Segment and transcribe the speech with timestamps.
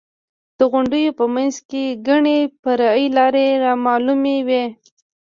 [0.57, 4.63] د غونډیو په منځ کې ګڼې فرعي لارې رامعلومې وې.